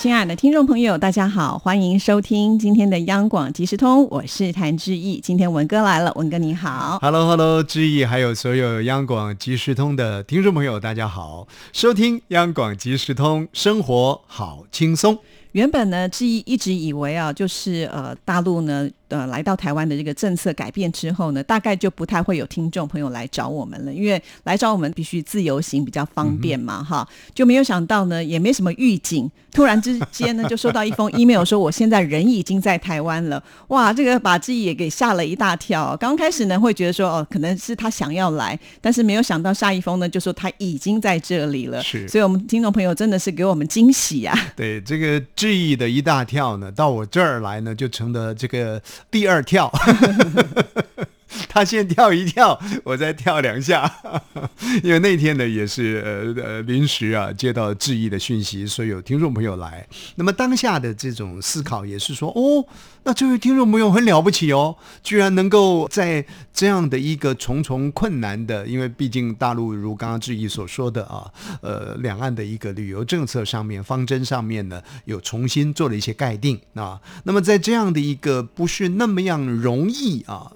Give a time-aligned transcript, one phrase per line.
[0.00, 5.20] 亲爱的听众朋友，大家好，欢迎收听今天的央广即时通，我是谭志毅。
[5.20, 15.18] 今天文哥来了，文哥你好，Hello Hello，志毅，还有所有央广即时通的听众朋友，大家好，收听央广即时通，生活好轻松。
[15.52, 18.88] 原本呢，志毅一直以为啊，就是呃，大陆呢。
[19.10, 35.96] 呃，来到台湾的这个政策改变之后呢，大概就不太会有听众朋友来找我们了，因为来找我们必须自由行比较方便嘛，哈，就没有想到呢，也没什么预警，突然之间呢，就收到一封 email 说我现在人已经在台湾了，哇，这个把自己也给吓了一大跳。
[35.96, 44.32] 刚开始呢，会觉得说哦，可能是他想要来，但是没有想到下一封呢，就说他已经在这里了，是，所以我们听众朋友真的是给我们惊喜呀。
[44.54, 48.80] 对，这个质疑的一大跳呢，到我这儿来呢，就成了这个。
[49.10, 49.70] 第二跳。
[51.48, 53.90] 他先跳一跳，我再跳两下，
[54.82, 59.86] 因为那天呢也是呃呃临时啊接到质疑的讯息，所以有听众朋友来。
[60.16, 62.66] 那么当下的这种思考也是说，哦，
[63.04, 71.30] 那这位听众朋友很了不起哦，居然能够在这样的一个重重困难的，因为毕竟大陆如刚刚质疑所说的啊，
[71.62, 77.00] 呃，两岸的一个旅游政策上面方针上面呢，有重新做了一些概定啊。
[77.24, 80.50] 那么在这样的一个不是那么样容易啊，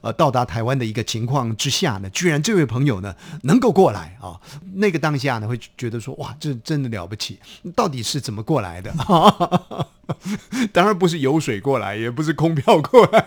[0.00, 0.44] 呃，到达。
[0.50, 4.40] 台湾的一个情况之下呢，居然这位朋友呢能够过来啊，
[4.74, 7.38] 那个当下呢会觉得说哇，这真的了不起，
[7.76, 8.92] 到底是怎么过来的？
[10.72, 13.24] 当然不是游水过来，也不是空票过来。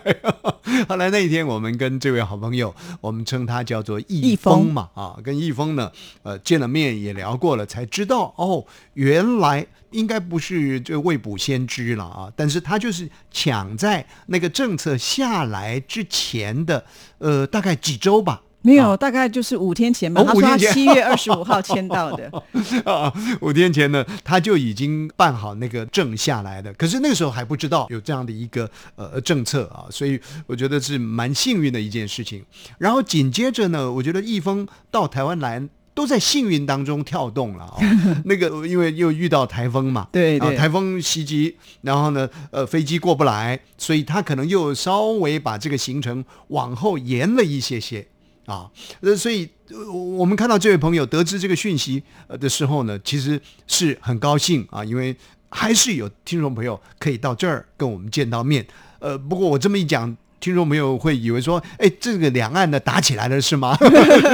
[0.88, 5.92] 后来那一天，我们跟这位好朋友，我们称他叫做易峰嘛啊，跟易峰呢
[6.23, 16.85] 呃见了面也聊过了，才知道哦，原来应该不是这未卜先知了啊，但是他就是抢在那个政策下来之前的
[17.18, 18.41] 呃大概几周吧。
[18.63, 20.24] 没有，大概就是五天前吧。
[20.24, 22.31] 他说七月二十五号签到的。
[22.90, 26.74] 啊，五天前呢，他就已经办好那个证下来的。
[26.74, 32.44] 可是那个时候还不知道有这样的一个呃政策啊，所以我觉得是蛮幸运的一件事情。
[32.78, 35.62] 然后紧接着呢，我觉得易峰到台湾来
[35.94, 37.78] 都在幸运当中跳动了啊。
[38.24, 48.07] 那个因为又遇到台风嘛，对对，台风袭击，然后呢，呃，飞机过不来，所以他可能又稍微把这个行程往后延了一些些。
[48.46, 48.70] 啊，
[49.02, 49.50] 呃，所以
[49.92, 52.04] 我们看到这位朋友得知这个讯息
[52.40, 55.16] 的时候呢，其实是很高兴啊，因为
[55.50, 58.66] 还是有听众朋友可以到这儿跟我们见到面。
[59.00, 60.16] 呃，不过我这么一讲。
[60.44, 63.78] 听众朋友会以为说，哎，这个两岸的打起来了是吗？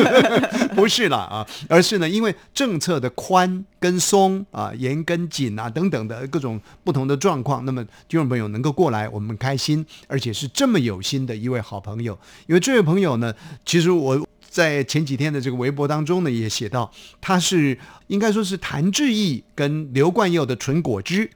[0.74, 12.18] 不是啦啊，而是呢，因为政策的宽跟松啊，严跟紧啊等等的各种不同的状况，那么听众朋友能够过来，我们开心，而且是这么有心的一位好朋友。
[12.48, 13.32] 因为这位朋友呢，
[13.64, 17.78] 其实我在前几天的这个微博当中呢，也写到他是。
[18.10, 21.30] 应该说是谭志毅跟刘冠佑的纯果汁，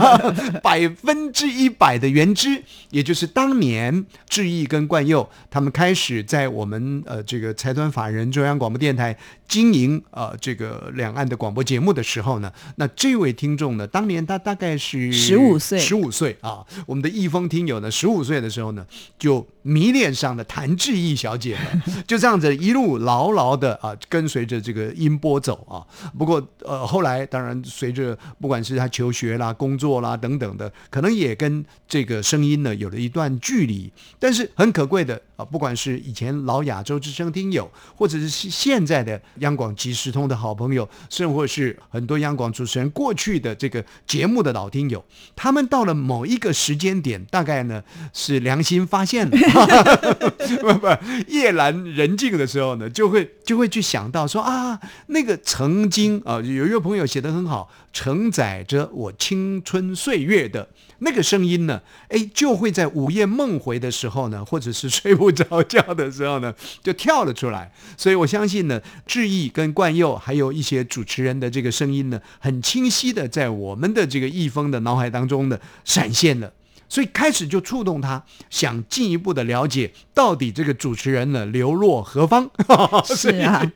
[0.64, 9.14] 百分之一百的原汁，也就是当年志毅跟冠佑他们开始在我们呃这个财团法人中央广播电台
[9.46, 18.86] 经营呃这个两岸的广播节目的时候呢，那这位听众呢，当年他大概是十五岁，十五岁啊，我们的易峰听友呢，十五岁的时候呢，
[19.18, 21.58] 就迷恋上的谭志毅小姐，
[22.06, 25.80] 就这样子一路牢牢的啊跟随着这个音波走啊。
[26.16, 33.90] 不过，呃，后来当然随着不管是他求学啦、工作啦等等的，可能也跟这个声音呢有了一段距离。
[34.18, 45.02] 但是很可贵的啊，不管是以前老亚洲之声听友，或者是现在的央广即时通的好朋友，甚或是很多央广主持人过去的这个节目的老听友，
[45.34, 47.82] 他们到了某一个时间点，大概呢
[48.12, 49.36] 是良心发现了，
[50.60, 50.86] 不不，
[51.28, 56.20] 夜阑人静的时候呢，就会就会去想到说啊，那个曾经。
[56.24, 60.68] 啊，有一个朋友写的很好，承载着我青春岁月的
[61.00, 67.70] 那个声音呢，哎，就会在午夜梦回的时候呢，或者是睡不着觉的时候呢，就跳了出来。
[67.96, 76.52] 所以我相信呢，志毅跟冠佑还有一些主持人的这个声音呢，很清晰的在我们的这个易峰的脑海当中呢闪现了。
[76.94, 82.48] 所以开始就触动他，想进一步的了解到底这个主持人呢流落何方。
[83.04, 83.68] 是啊，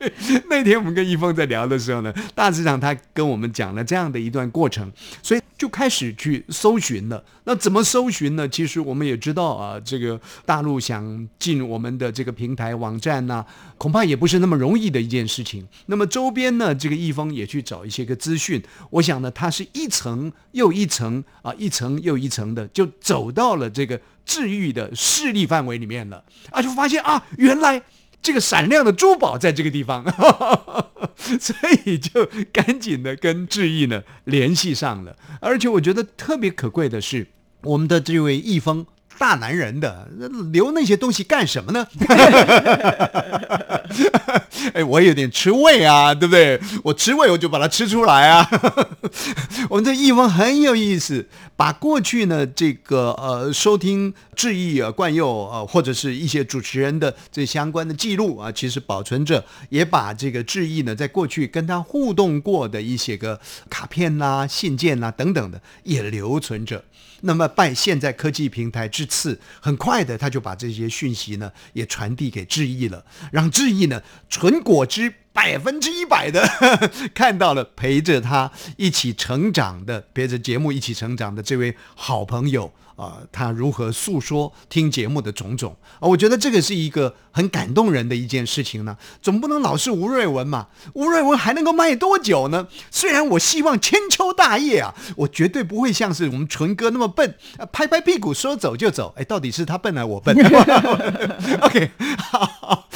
[0.49, 4.93] 那天我们跟易峰在聊的时候呢，大致上他跟我们讲了这样的一段过程。
[5.21, 7.25] 所以就开始去搜寻了。
[7.43, 8.49] 那怎么搜寻呢？
[8.49, 13.45] 其实我们也知道啊，这个大陆想进我们的这个平台网站呢，
[13.77, 15.67] 恐怕也不是那么容易的一件事情。
[15.87, 18.63] 那么周边呢，这个易峰也去找一些个资讯。
[18.91, 27.83] 我想呢，它是一层又一层啊，一层又一层的，就走到了这个治愈的势力范围里面了啊，就发现啊，原来。
[28.21, 30.91] 这个闪亮的珠宝在这个地方，哈哈哈
[31.39, 35.17] 所以就赶紧的跟志毅呢联系上了。
[35.41, 37.29] 而且我觉得特别可贵的是，
[37.63, 38.85] 我们的这位易峰
[39.19, 40.09] 大男人的
[40.53, 41.87] 留那些东西干什么呢？
[44.75, 46.61] 哎，我有点吃味啊，对不对？
[46.83, 48.49] 我吃味，我就把它吃出来啊。
[49.71, 51.27] 我们这译文很有意思，
[51.57, 66.85] 把过去呢这个呃收听志毅啊冠佑啊或者是一些主持人的这相关的记录啊，其实保存着，也把这个志毅呢在过去跟他互动过的一些个卡片呐、信件呐等等的也留存着。
[67.23, 76.49] 那么拜现在科技平台之赐，很快的他就把这些讯息呢也传递给志毅了，让志毅呢纯果汁百分之一百的
[77.15, 82.73] 看到了陪着他一起成长的，陪着节目一起成长的这位好朋友。
[82.99, 86.03] 啊，他如何诉说听节目的种种啊？
[86.09, 88.97] 我觉得这个是一个很感动人的一件事情呢。
[89.23, 90.67] 总不能老是吴瑞文嘛？
[90.95, 92.67] 吴瑞文还能够卖多久呢？
[92.91, 97.37] 虽然我希望千秋大业啊，我绝对不会像是我们纯哥那么笨，
[97.71, 99.15] 拍拍屁股说走就走。
[99.17, 100.35] 哎，到底是他笨还是我笨？
[101.63, 102.89] OK，好。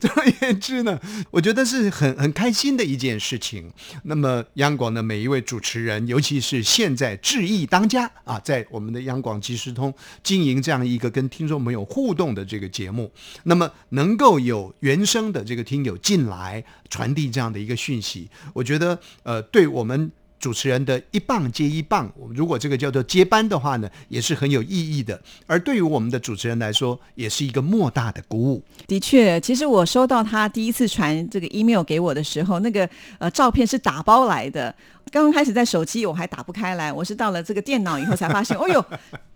[0.00, 0.98] 总而言之呢，
[1.30, 3.70] 我觉得是很很开心的一件事情。
[4.02, 9.12] 那么央广的每一位主持人，尤其是现在志毅当家啊，在我们的央。
[9.12, 9.92] 央广即时通
[10.22, 13.12] 经营这样一个跟听众朋友互动的这个节目，
[13.42, 20.10] 那那么能够有原生的这个听友进来传递这样的一个讯息，我觉得呃，对我们
[20.40, 25.20] 主持人的一棒接一棒，如果这个叫做接班的话呢，也是很有意义的。
[25.46, 28.64] 而对于我们的主持人来说，也是一个莫大的鼓舞。
[28.86, 32.88] 的确，其实我收到他第一次传这个 email 给我的时候，那个
[33.18, 34.74] 呃照片是打包来的。
[35.10, 38.82] 刚刚开始在手机我还打不开来，我是到了这个电脑以后才发现，哦 呦，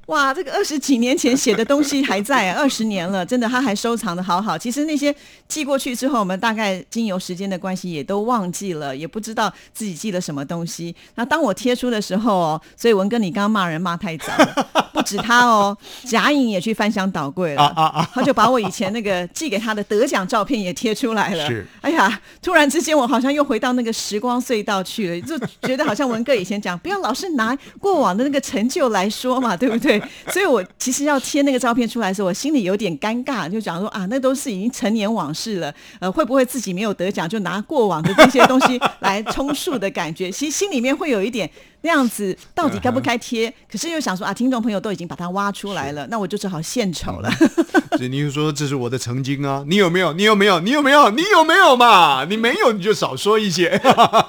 [0.06, 4.56] 哇，这个二十几年前写的东西还在， 二十年了，真的他还收藏的好好。
[4.56, 5.14] 其实那些
[5.48, 10.94] 寄过去之后，我们大概经由时间的关系也都忘记了，也不知道自己寄了什么东西。
[11.16, 21.46] 那当我贴出的时候哦，所以文哥你刚刚骂人骂太早了， 不止他哦，贾颖也去翻箱倒柜了，啊啊他就把我以前那个寄给他的得奖照片也贴出来了。
[21.48, 25.36] 是，哎呀，突然之间我好像又回到那个时光隧道去了，就。
[25.62, 29.95] 觉得好像文哥以前讲，不要老是拿过往的那个成就来说嘛，对不对？
[30.28, 40.30] 所以我其实要贴那个照片出来的时候，我心里有点尴尬，就讲说啊，那都是已经成年往事了，呃，会不会自己没有得奖，就拿过往的这些东西来充数的感觉？
[40.30, 41.50] 其实心里面会有一点。
[41.86, 43.52] 那样子到底该不该贴？
[43.70, 47.30] 可是又想说啊，听众朋友都已经把它挖出来了，那我就只好献丑了。
[47.96, 50.12] 所以你就说这是我的曾经啊，你有没有？
[50.12, 50.58] 你有没有？
[50.58, 51.10] 你有没有？
[51.10, 52.26] 你有没有嘛？
[52.28, 53.80] 你没有你就少说一些。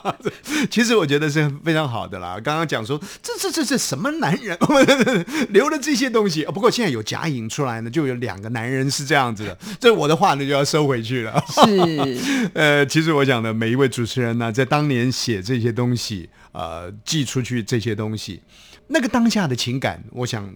[0.69, 2.39] 其实我觉得是非常好的啦。
[2.44, 4.56] 刚刚讲说这这这这什么男人
[5.50, 6.45] 留了这些东西？
[6.45, 9.57] 不过现在有假影出来呢，就有两个男人是这样子的。
[9.80, 11.44] 这我的话呢就要收回去了。
[11.50, 16.30] 是呃，其实我讲的每一位主持人呢，在当年写这些东西。
[16.57, 18.42] 呃，寄出去这些东西，
[18.88, 20.51] 那个当下的情感，我想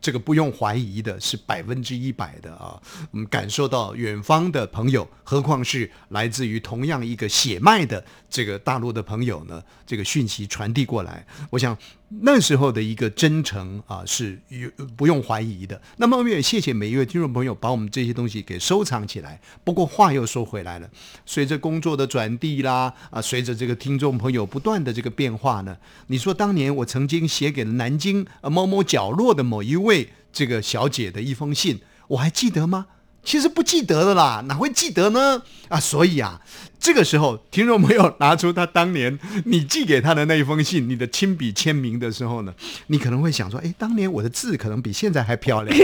[0.00, 2.80] 这个不用怀疑的，是百分之一百的啊。
[3.10, 9.62] 我们感受到远方的朋友，何况是来自于同样一个血脉的这个大陆的朋友呢？
[9.86, 11.76] 这个讯息传递过来，我想。
[12.20, 15.80] 那时候的一个真诚啊，是有不用怀疑的。
[15.96, 19.40] 那么我们也谢谢每一位听众朋友把我们这些东西给收藏起来。
[19.64, 20.88] 不过话又说回来了，
[21.24, 25.76] 随着工作的转递啦，啊，随着这个听众朋友不断的这个变化呢，
[26.08, 32.86] 你说当年我曾经写给了南京某某角落的某一位这个小姐的一封信，我还记得吗？
[33.24, 35.42] 其实不记得的啦，哪会记得呢？
[35.68, 36.40] 啊，所以啊。
[36.82, 42.52] 这个时候，听众朋友拿出他当年你寄给他的那一封信，你的亲笔签名的时候呢，
[42.88, 45.78] 你可能会想说：哎，当年我的字可能比现在还漂亮。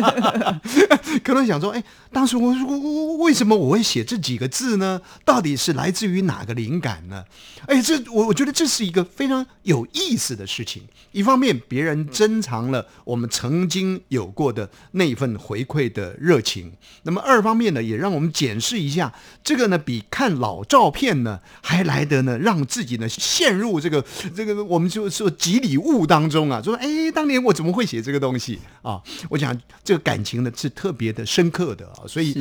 [1.22, 4.98] 可能想说：哎，当时我我我为什么我会写这几个字呢？
[5.26, 7.22] 到底是来自于哪个灵感呢？
[7.66, 10.82] 哎，这我我觉得这是一个非常有意思的事情。
[11.12, 16.53] 一方面，别人珍藏了我们曾经有过的那一份回馈的热情；
[17.02, 20.02] 那么二方面呢，也让我们检视一下这个呢比。
[20.10, 29.00] 看老照片呢，还来得呢让自己呢陷入这个这个我们就说几礼物当中啊，就说哎，当年我怎么会写这个东西啊？
[29.28, 32.32] 我想这个感情呢是特别的深刻的啊，所以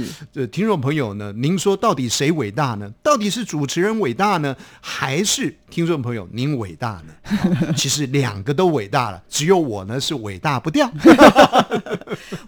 [0.51, 2.91] 听众朋友呢，您说到底谁伟大呢？
[3.01, 7.13] 到底是主持人伟大呢，还是听众朋友您伟大呢？
[7.23, 10.91] 啊其实两个都伟大了，只有我呢是伟大不掉。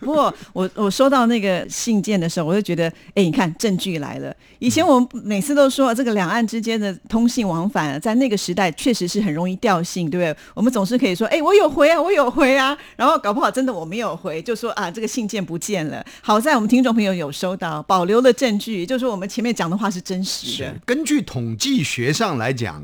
[0.06, 4.34] 不过我我收到那个信件的时候，我就觉得，哎，你看证据来了。
[4.60, 10.36] 以前我们每次都说这个两岸之间的通信往返，在那个时代确实是很容易掉信，对不对？
[10.54, 16.06] 我们总是可以说，哎，我有回啊，我有回啊，然后搞不好真的我没有回，就说啊，这个信件不见了。
[16.22, 20.76] 好在我们听众朋友有收到，保留了证据，就是说我们前面讲的话是真实的。
[20.86, 22.84] 根据统计学上来讲，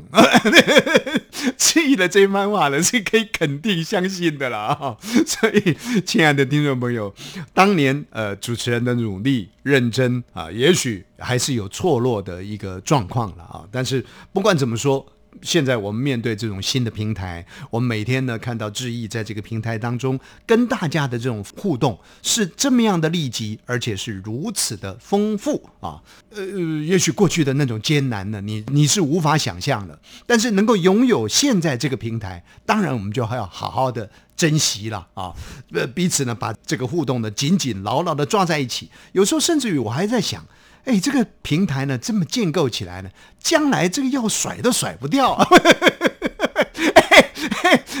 [1.56, 4.74] 质疑的这番话呢是 可以肯定相信的啦。
[4.74, 7.11] 哈所以，亲爱的听众朋友，
[7.54, 13.64] 当年呃主持人的努力认真啊，也许还是有错落的一个状况了啊。
[13.70, 15.06] 但是不管怎么说。
[15.42, 26.00] 现在我们面对这种新的平台，我们每天呢看到志毅在这个平台当中跟大家的这种互动是这么样的立即，而且是如此的丰富啊。
[26.30, 26.42] 呃，
[26.84, 29.98] 也许过去的那种艰难呢，你你是无法想象的。
[30.26, 35.34] 但是能够拥有现在这个平台，当然我们就还要好好的珍惜了啊。
[35.72, 38.88] 呃，彼此呢把这个互动呢紧紧牢牢的抓在一起。
[39.12, 40.44] 有时候甚至于我还在想。
[40.84, 43.10] 哎，这个平台呢，这么建构起来呢，
[43.40, 45.46] 将来这个要甩都甩不掉啊！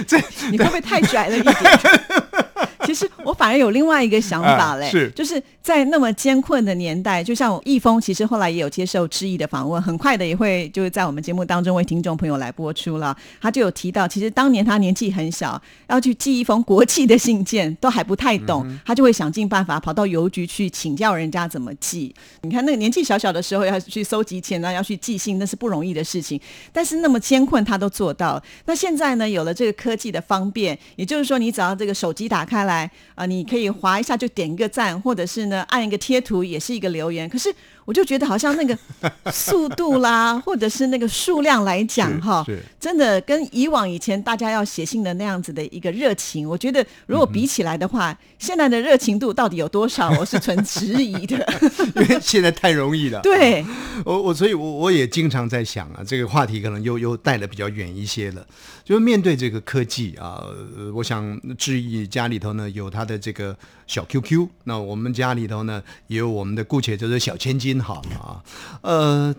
[0.06, 0.18] 这
[0.50, 1.54] 你会不会太拽了一点？
[2.86, 13.16] 其实我反而有另外一个想法嘞，啊是就是在那么艰困的年代，就像易峰，其实后来也有接受知意的访问，很快的也会就是在我们节目当中为听众朋友来播出了。
[13.40, 22.14] 他就有提到，其实当年他年纪很小，要去寄一封国际的信件，都还不太懂，他就会想尽办法跑到邮局去请教人家怎么寄。
[22.42, 26.40] 你看那个年纪小小的时候要去搜集钱啊，要去寄信，那是不容易的事情。
[26.72, 28.42] 但是那么艰困，他都做到了。
[28.66, 37.28] 那现在呢，有了这个科技的方便，也就是说，你只要这个手机打开来，来啊、你可以划一下就点一个赞，或者是呢按一个贴图，也是一个留言。
[37.28, 38.76] 可是我就觉得好像那个
[39.32, 51.36] 速度啦， 或者是那个数量来讲，哈是，真的跟以往以前大家要写信的那样子的一个热情，我觉得如果比起来的话，现在的热情度到底有多少， 我是存质疑的。
[51.96, 53.20] 因为现在太容易了。
[53.22, 53.64] 对，
[54.04, 58.46] 我我所以我，我也经常在想啊，这个话题可能又又带的比较远一些了。
[58.84, 60.42] 就是面对这个科技啊，
[60.76, 68.42] 呃我想质疑家里头呢有他的这个小 QQ，那我们家里头呢也有我们的姑且叫做小千金好啊，
[68.80, 69.34] 呃。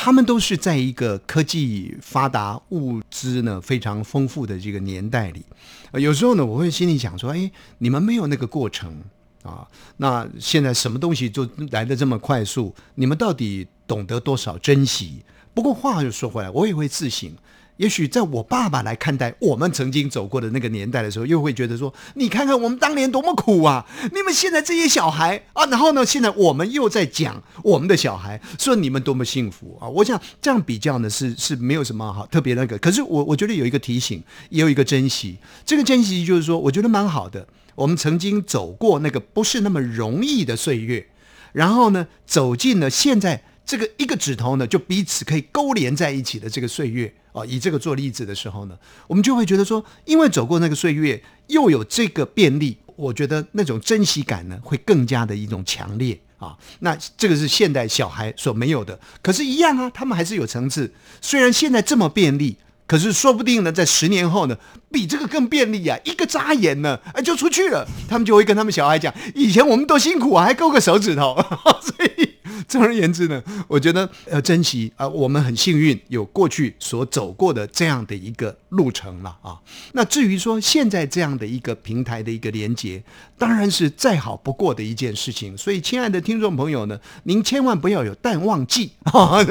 [0.00, 5.44] 他们都是在一个科技发达、物资呢非常丰富的这个年代里，
[5.90, 9.02] 呃有时候呢，我会心里想说：，哎，你们没有那个过程
[9.42, 9.66] 啊。
[9.96, 15.24] 那现在什么东西就来的这么快速，你们到底懂得多少珍惜？
[15.52, 17.32] 不过话又说回来，我也会自省。
[17.78, 23.86] 也许在我爸爸来看待我们曾经走过的那个年代的时候，又会觉得说：你看看我们当年多么苦啊！
[24.12, 29.88] 你们现在这些小孩啊，然后呢，现在我们又在讲我们的小孩，说你们多么幸福啊！
[29.88, 32.76] 我想这样比较呢，是是没有什么好特别那个。
[32.78, 35.38] 可是我我觉得有一个提醒，也有一个珍惜。
[35.64, 37.46] 这个珍惜就是说，我觉得蛮好的。
[37.76, 41.06] 我们曾经走过那个不是那么容易的岁月，
[41.52, 48.76] 然后呢，走进了现在这个一个指头呢，就彼此可以勾连在一起的这个岁月啊、以这个做例子的时候呢，
[49.06, 56.18] 我们就会觉得说，因为走过那个岁月，又有这个便利，我觉得那种珍惜感呢，会更加的一种强烈。
[56.38, 60.94] 啊，那这个是现代小孩所没有的，可是，一样啊，他们还是有层次。
[61.20, 64.56] 虽然现在这么便利，可是说不定呢，在十年后呢，
[64.92, 65.98] 比这个更便利啊！
[66.04, 67.88] 一个眨眼呢，哎，就出去了。
[68.08, 71.34] 他们就会跟他们小孩讲，以前我们多辛苦啊，还勾个手指头。
[71.82, 72.27] 所以，
[72.68, 79.58] 总而言之呢，我觉得要，珍惜啊、我们很幸运有过去所走过的这样的一个路程了啊。
[79.92, 83.02] 那至于说现在这样的一个平台的一个连接，
[83.36, 85.56] 当然是再好不过的一件事情。
[85.56, 89.38] 所以，亲爱的听众朋友呢，您千万不要有淡忘记啊。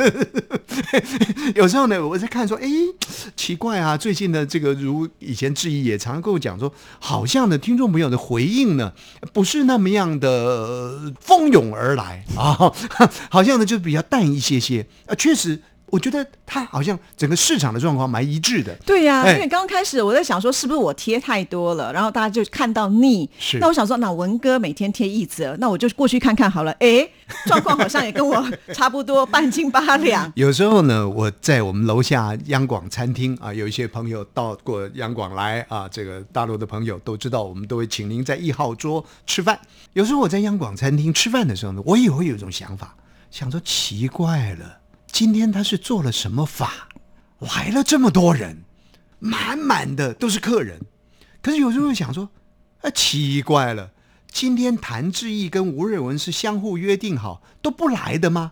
[1.56, 2.68] 有时候呢，我在看说，哎，
[3.36, 8.94] 奇怪啊，最近的这个如以前质疑也常常跟我讲说，好像呢，听众朋友的回应呢，
[9.34, 12.72] 不是那么样的蜂拥而来啊，
[13.30, 15.62] 好像呢就比较淡一些些啊，确实。
[15.90, 23.30] 我觉得它好像整个市场的状况蛮一致的，对呀、哎因为刚刚开始我在想说，是不是我贴太多了，然后大家就看到腻。
[23.40, 26.72] 是那我想说，那文哥每天贴一则，那我就过去看看好了。
[26.80, 27.08] 哎，
[27.46, 30.32] 状况好像也跟我差不多，半斤八两。
[30.36, 39.58] 有时候呢，我在我们楼下央广餐厅啊，有一些朋友到过央广来啊，这个大陆的朋友都知道，我们都会请您在一号桌吃饭。
[39.94, 42.96] 有时候我在央广餐厅吃饭的时候呢，我也会有一种想法，
[43.32, 44.80] 想说奇怪了，
[45.12, 46.90] 今天他是做了什么法，
[47.40, 48.64] 来了这么多人，
[49.20, 50.82] 满满的都是客人。
[51.42, 52.30] 可是有时候会想说，
[52.82, 53.92] 啊，奇怪了，
[54.32, 58.52] 今天谭志毅跟吴瑞文是相互约定好都不来的吗？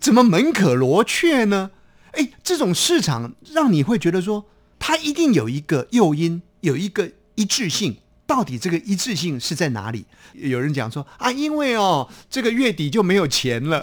[0.00, 1.70] 怎么门可罗雀呢？
[2.12, 4.46] 哎，这种市场让你会觉得说，
[4.78, 7.98] 它一定有一个诱因，有一个一致性。
[8.26, 10.06] 到底这个一致性是在哪里？
[10.34, 13.82] 有人讲说啊，因为哦，这个月底就没有钱了，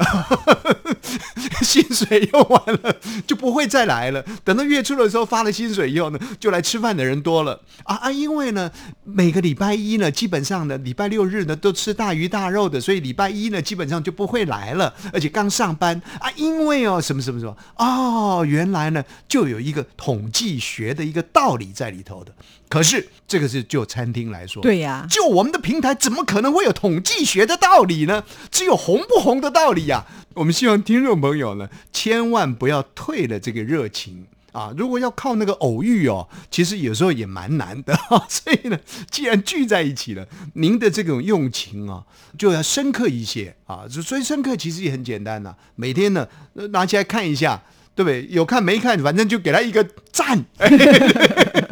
[1.61, 4.23] 薪水用完了就不会再来了。
[4.43, 8.11] 等到月初的时候发了薪水以后呢，就来吃饭的人多了啊啊！
[8.11, 8.71] 因为呢，
[9.03, 22.33] 每个礼拜一呢，基本上呢，礼拜六日呢都吃大鱼大肉的，所以礼拜一呢基本上就不会来了，而且刚上班啊，因为哦什么什么什么哦，原来呢就有一个统计学的一个道理在里头的。
[22.69, 28.25] 可是这个是就餐厅来说，对呀，就我们的平台怎么可能会有统计学的道理呢？
[28.51, 30.05] 只有红不红的道理呀！
[30.37, 34.71] 我们希望听众朋友呢，千万不要退了这个热情啊！
[34.77, 37.97] 如果要靠那个偶遇哦，其实有时候也蛮难的。
[38.29, 38.79] 所以呢，
[39.09, 42.03] 既然聚在一起了，您的这种用情啊，
[42.37, 43.85] 就要深刻一些啊！
[43.89, 46.27] 所以深刻其实也很简单呐，每天呢
[46.69, 47.63] 拿起来看一下，
[47.95, 48.27] 对不对？
[48.29, 50.45] 有看没看，反正就给他一个赞。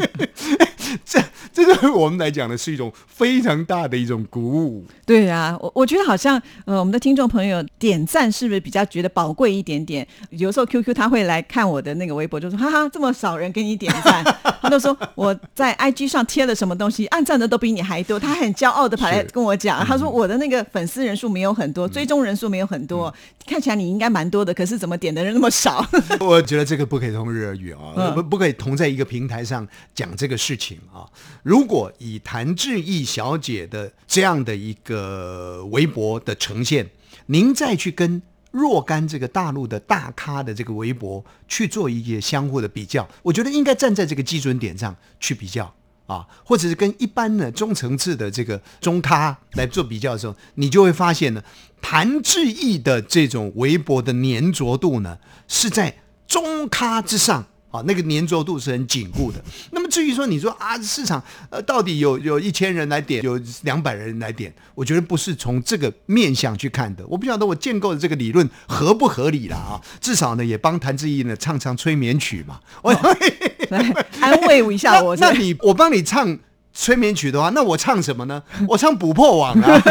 [1.56, 4.86] 这这对 我们来讲呢，是一种非常大的一种鼓舞。
[5.06, 10.06] 对啊，我我觉得好像呃，我们的听众朋友点赞是不是比较觉得宝贵一点点？
[10.32, 14.22] 有时候 QQ 他会来看我的那个微博，就说哈哈，这么少人给你点赞，
[14.62, 18.20] 他都说我在 IG 上贴了什么东西，按赞的都比你还多。
[18.20, 23.14] 他很骄傲的跑来跟我讲，他说我的那个粉丝人数没有很多，追踪人数没有很多，
[23.46, 25.86] 看起来你应该蛮多的，可是怎么点的人那么少？
[26.20, 31.06] 我觉得这个不可以同日而语啊，不不可以同在一个平台上讲这个事情啊。
[31.46, 36.90] 如果以谭志毅小姐的这样的一个微博的呈现，
[37.28, 45.72] 您再去跟若干这个大陆的大咖的这个微博去做一些相互的比较，我觉得应该站在这个基准点上去比较
[46.08, 51.44] 啊，或者是跟一般的中层次的这个中咖来做比较的时候，你就会发现呢，
[51.80, 57.46] 谭志毅的这种微博的粘着度呢是在中咖之上。
[57.72, 59.44] 啊，那个粘着度是很紧固的。
[59.88, 67.06] 至于说你说啊，市场呃到底有有一千人来点，有两百人来点，我觉得不是从这个面向去看的。
[67.08, 69.82] 我不晓得我建构的这个理论合不合理了啊。
[70.00, 75.16] 至少呢，也帮谭志毅呢唱唱催眠曲嘛，我安慰一下我。
[75.18, 76.38] 那你我帮你唱
[76.74, 78.44] 催眠曲的话，那我唱什么呢？
[78.70, 79.82] 我唱捕破网啊。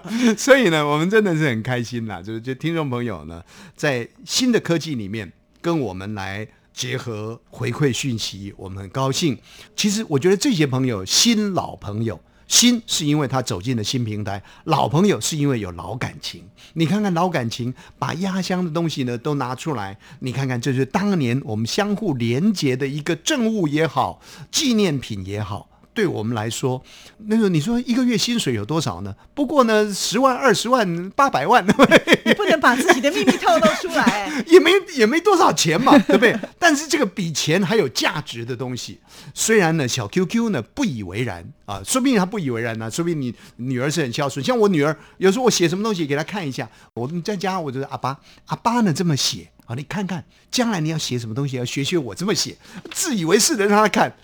[0.36, 3.42] 所以呢，我们真的是很开心啦，就是就听众朋友呢，
[3.76, 5.32] 在新的科技里面。
[5.62, 6.48] 跟我们来
[6.80, 9.38] 结合回馈讯息，我们很高兴。
[9.76, 16.42] 其实我觉得这些朋友，新老朋友，新是因为他走进了新平台，老朋友是因为有老感情。
[16.72, 25.68] 你看看老感情，把压箱的东西呢都拿出来，你看看这是当年我们相互连结的一个证物也好，纪念品也好。
[25.92, 26.82] 对我们来说，
[27.26, 29.14] 那个你说一个月薪水有多少呢？
[29.34, 31.66] 不过呢，十万、二十万、八百万，
[32.24, 36.38] 你不能把自己的秘密透露出来， 也没也没多少钱嘛， 对不对？
[36.58, 39.00] 但是这个比钱还有价值的东西，
[39.34, 52.56] 虽然呢，小 QQ 呢不以为然啊，说不定他不以为然呢，说不定你女儿是很孝顺，像我女儿，有时候我写什么东西给她看一下，我在家我就阿爸阿爸呢这么写啊，你看看，将来你要写什么东西，要学学我这么写，
[52.92, 54.14] 自以为是的让他看，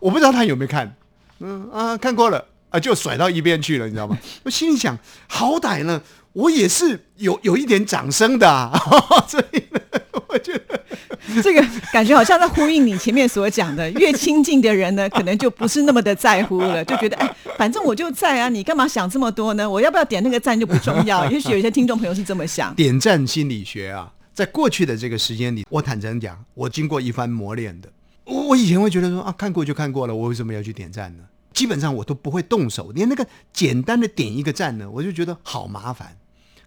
[0.00, 0.96] 我不知道他有没有看。
[1.40, 4.16] 嗯啊，看过了啊，就甩到一边去了，你知道吗？
[4.44, 6.00] 我心里想，好歹呢，
[6.32, 8.72] 我也是有有一点掌声的，啊，
[9.28, 9.80] 所以呢，
[10.28, 10.80] 我觉得
[11.42, 19.68] 这个感觉好像在呼应你前面所讲的，越亲近的人呢，可能就不是那么的在乎了，就觉得哎，反正我就在啊，你干嘛想这么多呢？
[19.68, 21.28] 我要不要点那个赞就不重要。
[21.30, 22.74] 也许有些听众朋友是这么想。
[22.74, 27.88] 点赞心理学啊，在过去的这个时间里，我坦诚讲，我经过一番磨练的。
[28.24, 31.24] 我我以前会觉得说啊，看过就看过了，我为什么要去点赞呢？
[31.52, 36.16] 基本上我都不会动手，连那个简单的点一个赞呢，我就觉得好麻烦。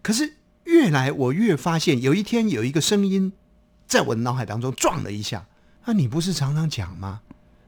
[0.01, 3.33] 可是越来我越发现，有一天有一个声音
[3.85, 5.47] 在我的脑海当中撞了一下，
[5.83, 7.21] 啊，你不是常常讲吗？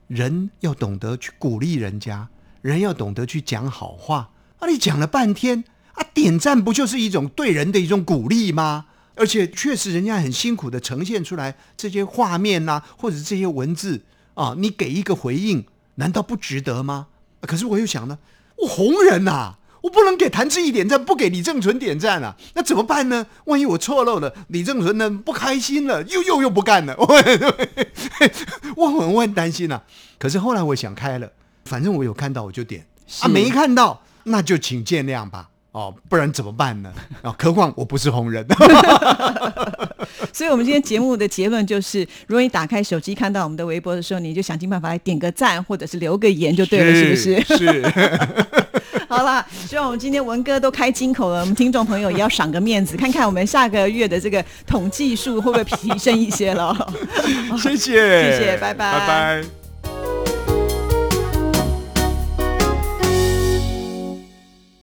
[0.08, 2.30] 人要懂得去鼓励人家，
[2.62, 4.32] 人要懂得去讲好话。
[4.60, 8.86] 啊，你讲了半天，啊，点赞不就是一种对人的一种鼓励吗？
[9.20, 14.02] 而且确实，人家很辛苦的呈现出来这些画面呐，或者这些文字
[14.34, 17.08] 啊，你给一个回应，难道不值得吗？
[17.42, 18.18] 可是我又想呢，
[18.60, 23.28] 我红人呐，我不能给谭志毅点赞，不给李正淳点赞啊，那怎么办呢？
[23.46, 27.06] 万一我错漏了，李正淳呢不开心了，又又又不干了，我
[28.78, 29.82] 我很我很担心呐。
[30.18, 31.30] 可是后来我想开了，
[31.66, 32.86] 反正我有看到我就点
[33.20, 35.50] 啊，没看到那就请见谅吧。
[35.72, 36.92] 哦，不然怎么办呢？
[37.22, 38.46] 啊， 何况我不是红人。
[40.34, 47.58] 所以，我们今天节目的结论就是：如果你打开手机看到我们的微博的时候，你就想尽办法来点个赞，或者是留个言就对了，是不是？
[47.58, 47.94] 是。
[49.08, 56.76] 好了，希望我们今天文哥都开金口了，我们听众朋友也要赏个面子，看看我们下个月的这个统计数会不会提升一些了。
[57.58, 59.69] 谢谢，谢谢，拜拜，拜拜。